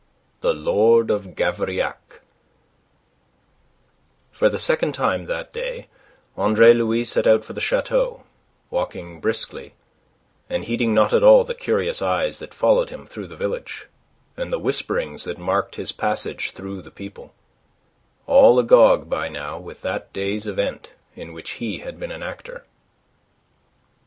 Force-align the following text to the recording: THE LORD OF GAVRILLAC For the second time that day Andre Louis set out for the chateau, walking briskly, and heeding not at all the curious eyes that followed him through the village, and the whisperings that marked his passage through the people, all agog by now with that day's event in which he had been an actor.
THE 0.39 0.51
LORD 0.55 1.11
OF 1.11 1.35
GAVRILLAC 1.35 2.21
For 4.31 4.49
the 4.49 4.57
second 4.57 4.93
time 4.93 5.25
that 5.25 5.53
day 5.53 5.89
Andre 6.35 6.73
Louis 6.73 7.05
set 7.05 7.27
out 7.27 7.45
for 7.45 7.53
the 7.53 7.61
chateau, 7.61 8.23
walking 8.71 9.19
briskly, 9.19 9.75
and 10.49 10.65
heeding 10.65 10.95
not 10.95 11.13
at 11.13 11.21
all 11.23 11.43
the 11.43 11.53
curious 11.53 12.01
eyes 12.01 12.39
that 12.39 12.51
followed 12.51 12.89
him 12.89 13.05
through 13.05 13.27
the 13.27 13.35
village, 13.35 13.85
and 14.35 14.51
the 14.51 14.57
whisperings 14.57 15.23
that 15.25 15.37
marked 15.37 15.75
his 15.75 15.91
passage 15.91 16.49
through 16.53 16.81
the 16.81 16.89
people, 16.89 17.35
all 18.25 18.57
agog 18.57 19.07
by 19.07 19.29
now 19.29 19.59
with 19.59 19.81
that 19.81 20.11
day's 20.13 20.47
event 20.47 20.89
in 21.15 21.31
which 21.31 21.51
he 21.63 21.77
had 21.77 21.99
been 21.99 22.11
an 22.11 22.23
actor. 22.23 22.65